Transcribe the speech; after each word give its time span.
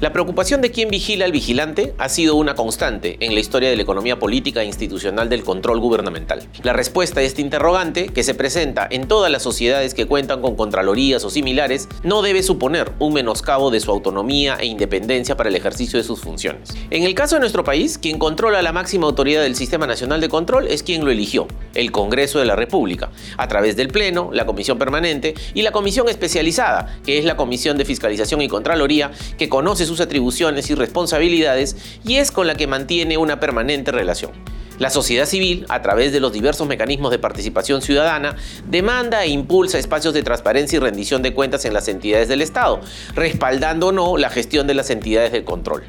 La 0.00 0.14
preocupación 0.14 0.62
de 0.62 0.70
quien 0.70 0.88
vigila 0.88 1.26
al 1.26 1.32
vigilante 1.32 1.92
ha 1.98 2.08
sido 2.08 2.34
una 2.36 2.54
constante 2.54 3.18
en 3.20 3.34
la 3.34 3.40
historia 3.40 3.68
de 3.68 3.76
la 3.76 3.82
economía 3.82 4.18
política 4.18 4.62
e 4.62 4.64
institucional 4.64 5.28
del 5.28 5.44
control 5.44 5.78
gubernamental. 5.78 6.48
La 6.62 6.72
respuesta 6.72 7.20
a 7.20 7.22
este 7.22 7.42
interrogante, 7.42 8.08
que 8.08 8.22
se 8.22 8.32
presenta 8.32 8.88
en 8.90 9.08
todas 9.08 9.30
las 9.30 9.42
sociedades 9.42 9.92
que 9.92 10.06
cuentan 10.06 10.40
con 10.40 10.56
contralorías 10.56 11.22
o 11.26 11.28
similares, 11.28 11.86
no 12.02 12.22
debe 12.22 12.42
suponer 12.42 12.92
un 12.98 13.12
menoscabo 13.12 13.70
de 13.70 13.78
su 13.78 13.90
autonomía 13.90 14.56
e 14.58 14.64
independencia 14.64 15.36
para 15.36 15.50
el 15.50 15.56
ejercicio 15.56 15.98
de 15.98 16.04
sus 16.04 16.20
funciones. 16.20 16.70
En 16.88 17.02
el 17.02 17.14
caso 17.14 17.36
de 17.36 17.40
nuestro 17.40 17.62
país, 17.62 17.98
quien 17.98 18.18
controla 18.18 18.62
la 18.62 18.72
máxima 18.72 19.06
autoridad 19.06 19.42
del 19.42 19.54
Sistema 19.54 19.86
Nacional 19.86 20.22
de 20.22 20.30
Control 20.30 20.66
es 20.66 20.82
quien 20.82 21.04
lo 21.04 21.10
eligió, 21.10 21.46
el 21.74 21.92
Congreso 21.92 22.38
de 22.38 22.46
la 22.46 22.56
República, 22.56 23.10
a 23.36 23.48
través 23.48 23.76
del 23.76 23.88
Pleno, 23.88 24.30
la 24.32 24.46
Comisión 24.46 24.78
Permanente 24.78 25.34
y 25.52 25.60
la 25.60 25.72
Comisión 25.72 26.08
Especializada, 26.08 26.98
que 27.04 27.18
es 27.18 27.26
la 27.26 27.36
Comisión 27.36 27.76
de 27.76 27.84
Fiscalización 27.84 28.40
y 28.40 28.48
Contraloría, 28.48 29.10
que 29.36 29.50
conoce 29.50 29.89
sus 29.90 30.00
atribuciones 30.00 30.70
y 30.70 30.74
responsabilidades 30.74 31.76
y 32.04 32.16
es 32.16 32.30
con 32.30 32.46
la 32.46 32.54
que 32.54 32.68
mantiene 32.68 33.18
una 33.18 33.40
permanente 33.40 33.90
relación. 33.90 34.30
La 34.78 34.88
sociedad 34.88 35.26
civil, 35.26 35.66
a 35.68 35.82
través 35.82 36.12
de 36.12 36.20
los 36.20 36.32
diversos 36.32 36.66
mecanismos 36.68 37.10
de 37.10 37.18
participación 37.18 37.82
ciudadana, 37.82 38.36
demanda 38.66 39.24
e 39.24 39.28
impulsa 39.28 39.78
espacios 39.78 40.14
de 40.14 40.22
transparencia 40.22 40.76
y 40.76 40.80
rendición 40.80 41.22
de 41.22 41.34
cuentas 41.34 41.64
en 41.64 41.74
las 41.74 41.88
entidades 41.88 42.28
del 42.28 42.40
Estado, 42.40 42.80
respaldando 43.14 43.88
o 43.88 43.92
no 43.92 44.16
la 44.16 44.30
gestión 44.30 44.66
de 44.68 44.74
las 44.74 44.88
entidades 44.88 45.32
de 45.32 45.44
control. 45.44 45.82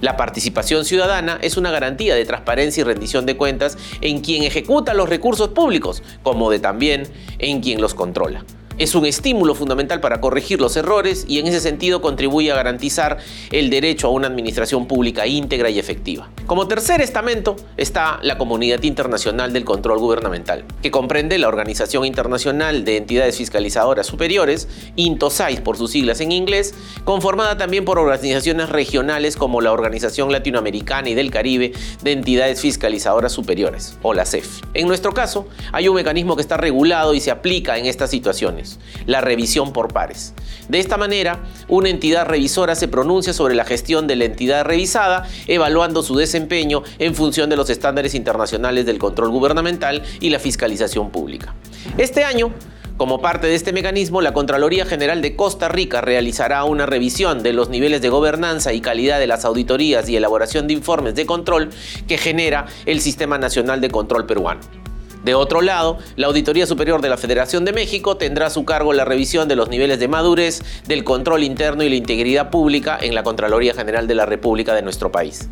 La 0.00 0.16
participación 0.16 0.84
ciudadana 0.84 1.38
es 1.40 1.56
una 1.56 1.70
garantía 1.70 2.16
de 2.16 2.26
transparencia 2.26 2.80
y 2.82 2.84
rendición 2.84 3.24
de 3.24 3.36
cuentas 3.36 3.78
en 4.00 4.20
quien 4.20 4.42
ejecuta 4.42 4.92
los 4.92 5.08
recursos 5.08 5.50
públicos, 5.50 6.02
como 6.24 6.50
de 6.50 6.58
también 6.58 7.08
en 7.38 7.62
quien 7.62 7.80
los 7.80 7.94
controla 7.94 8.44
es 8.78 8.94
un 8.94 9.06
estímulo 9.06 9.54
fundamental 9.54 10.00
para 10.00 10.20
corregir 10.20 10.60
los 10.60 10.76
errores 10.76 11.24
y 11.28 11.38
en 11.38 11.46
ese 11.46 11.60
sentido 11.60 12.00
contribuye 12.00 12.50
a 12.50 12.56
garantizar 12.56 13.18
el 13.52 13.70
derecho 13.70 14.08
a 14.08 14.10
una 14.10 14.26
administración 14.26 14.86
pública 14.86 15.26
íntegra 15.26 15.70
y 15.70 15.78
efectiva. 15.78 16.28
Como 16.46 16.66
tercer 16.66 17.00
estamento 17.00 17.56
está 17.76 18.18
la 18.22 18.36
Comunidad 18.36 18.82
Internacional 18.82 19.52
del 19.52 19.64
Control 19.64 19.98
Gubernamental, 19.98 20.64
que 20.82 20.90
comprende 20.90 21.38
la 21.38 21.48
Organización 21.48 22.04
Internacional 22.04 22.84
de 22.84 22.96
Entidades 22.96 23.36
Fiscalizadoras 23.36 24.06
Superiores, 24.06 24.68
INTOSAI 24.96 25.62
por 25.62 25.76
sus 25.76 25.92
siglas 25.92 26.20
en 26.20 26.32
inglés, 26.32 26.74
conformada 27.04 27.56
también 27.56 27.84
por 27.84 27.98
organizaciones 27.98 28.68
regionales 28.68 29.36
como 29.36 29.60
la 29.60 29.72
Organización 29.72 30.32
Latinoamericana 30.32 31.08
y 31.08 31.14
del 31.14 31.30
Caribe 31.30 31.72
de 32.02 32.12
Entidades 32.12 32.60
Fiscalizadoras 32.60 33.32
Superiores, 33.32 33.96
o 34.02 34.14
la 34.14 34.26
CEF. 34.26 34.62
En 34.74 34.88
nuestro 34.88 35.14
caso, 35.14 35.48
hay 35.72 35.88
un 35.88 35.94
mecanismo 35.94 36.34
que 36.34 36.42
está 36.42 36.56
regulado 36.56 37.14
y 37.14 37.20
se 37.20 37.30
aplica 37.30 37.78
en 37.78 37.86
estas 37.86 38.10
situaciones 38.10 38.63
la 39.06 39.20
revisión 39.20 39.72
por 39.72 39.92
pares. 39.92 40.34
De 40.68 40.80
esta 40.80 40.96
manera, 40.96 41.40
una 41.68 41.90
entidad 41.90 42.26
revisora 42.26 42.74
se 42.74 42.88
pronuncia 42.88 43.32
sobre 43.32 43.54
la 43.54 43.64
gestión 43.64 44.06
de 44.06 44.16
la 44.16 44.24
entidad 44.24 44.64
revisada, 44.64 45.28
evaluando 45.46 46.02
su 46.02 46.16
desempeño 46.16 46.82
en 46.98 47.14
función 47.14 47.50
de 47.50 47.56
los 47.56 47.70
estándares 47.70 48.14
internacionales 48.14 48.86
del 48.86 48.98
control 48.98 49.30
gubernamental 49.30 50.02
y 50.20 50.30
la 50.30 50.38
fiscalización 50.38 51.10
pública. 51.10 51.54
Este 51.98 52.24
año, 52.24 52.52
como 52.96 53.20
parte 53.20 53.48
de 53.48 53.56
este 53.56 53.72
mecanismo, 53.72 54.20
la 54.22 54.32
Contraloría 54.32 54.86
General 54.86 55.20
de 55.20 55.34
Costa 55.34 55.68
Rica 55.68 56.00
realizará 56.00 56.64
una 56.64 56.86
revisión 56.86 57.42
de 57.42 57.52
los 57.52 57.68
niveles 57.68 58.00
de 58.00 58.08
gobernanza 58.08 58.72
y 58.72 58.80
calidad 58.80 59.18
de 59.18 59.26
las 59.26 59.44
auditorías 59.44 60.08
y 60.08 60.16
elaboración 60.16 60.66
de 60.68 60.74
informes 60.74 61.14
de 61.14 61.26
control 61.26 61.70
que 62.06 62.18
genera 62.18 62.66
el 62.86 63.00
Sistema 63.00 63.36
Nacional 63.36 63.80
de 63.80 63.90
Control 63.90 64.26
peruano. 64.26 64.60
De 65.24 65.34
otro 65.34 65.62
lado, 65.62 65.98
la 66.16 66.26
Auditoría 66.26 66.66
Superior 66.66 67.00
de 67.00 67.08
la 67.08 67.16
Federación 67.16 67.64
de 67.64 67.72
México 67.72 68.18
tendrá 68.18 68.46
a 68.46 68.50
su 68.50 68.66
cargo 68.66 68.92
la 68.92 69.06
revisión 69.06 69.48
de 69.48 69.56
los 69.56 69.70
niveles 69.70 69.98
de 69.98 70.06
madurez, 70.06 70.62
del 70.86 71.02
control 71.02 71.42
interno 71.44 71.82
y 71.82 71.88
la 71.88 71.96
integridad 71.96 72.50
pública 72.50 72.98
en 73.00 73.14
la 73.14 73.22
Contraloría 73.22 73.72
General 73.72 74.06
de 74.06 74.14
la 74.14 74.26
República 74.26 74.74
de 74.74 74.82
nuestro 74.82 75.10
país. 75.10 75.48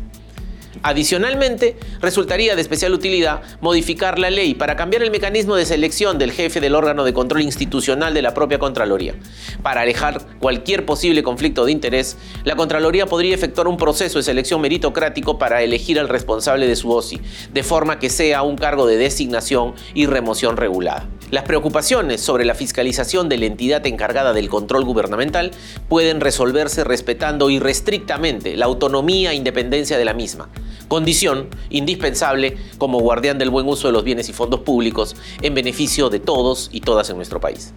Adicionalmente, 0.81 1.77
resultaría 2.01 2.55
de 2.55 2.61
especial 2.61 2.93
utilidad 2.93 3.41
modificar 3.61 4.17
la 4.17 4.29
ley 4.29 4.55
para 4.55 4.75
cambiar 4.75 5.03
el 5.03 5.11
mecanismo 5.11 5.55
de 5.55 5.65
selección 5.65 6.17
del 6.17 6.31
jefe 6.31 6.59
del 6.59 6.75
órgano 6.75 7.03
de 7.03 7.13
control 7.13 7.43
institucional 7.43 8.13
de 8.13 8.21
la 8.21 8.33
propia 8.33 8.57
Contraloría. 8.57 9.15
Para 9.61 9.81
alejar 9.81 10.25
cualquier 10.39 10.85
posible 10.85 11.21
conflicto 11.21 11.65
de 11.65 11.71
interés, 11.71 12.17
la 12.43 12.55
Contraloría 12.55 13.05
podría 13.05 13.35
efectuar 13.35 13.67
un 13.67 13.77
proceso 13.77 14.17
de 14.17 14.23
selección 14.23 14.61
meritocrático 14.61 15.37
para 15.37 15.61
elegir 15.61 15.99
al 15.99 16.09
responsable 16.09 16.67
de 16.67 16.75
su 16.75 16.91
OSI, 16.91 17.21
de 17.53 17.63
forma 17.63 17.99
que 17.99 18.09
sea 18.09 18.41
un 18.41 18.57
cargo 18.57 18.87
de 18.87 18.97
designación 18.97 19.75
y 19.93 20.07
remoción 20.07 20.57
regulada. 20.57 21.07
Las 21.29 21.43
preocupaciones 21.43 22.21
sobre 22.21 22.45
la 22.45 22.53
fiscalización 22.53 23.29
de 23.29 23.37
la 23.37 23.45
entidad 23.45 23.85
encargada 23.87 24.33
del 24.33 24.49
control 24.49 24.85
gubernamental 24.85 25.51
pueden 25.87 26.21
resolverse 26.21 26.83
respetando 26.83 27.49
irrestrictamente 27.49 28.55
la 28.55 28.65
autonomía 28.65 29.31
e 29.31 29.35
independencia 29.35 29.97
de 29.97 30.05
la 30.05 30.13
misma 30.13 30.49
condición 30.87 31.47
indispensable 31.69 32.57
como 32.77 32.99
guardián 32.99 33.37
del 33.37 33.49
buen 33.49 33.67
uso 33.67 33.87
de 33.87 33.93
los 33.93 34.03
bienes 34.03 34.29
y 34.29 34.33
fondos 34.33 34.61
públicos 34.61 35.15
en 35.41 35.53
beneficio 35.53 36.09
de 36.09 36.19
todos 36.19 36.69
y 36.71 36.81
todas 36.81 37.09
en 37.09 37.17
nuestro 37.17 37.39
país. 37.39 37.73